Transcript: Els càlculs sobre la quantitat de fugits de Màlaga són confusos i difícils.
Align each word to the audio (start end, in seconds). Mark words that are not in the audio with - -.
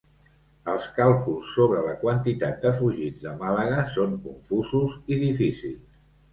Els 0.71 0.87
càlculs 0.95 1.51
sobre 1.57 1.83
la 1.89 1.93
quantitat 2.05 2.65
de 2.69 2.73
fugits 2.79 3.27
de 3.29 3.35
Màlaga 3.45 3.85
són 3.99 4.19
confusos 4.27 4.99
i 5.15 5.23
difícils. 5.29 5.89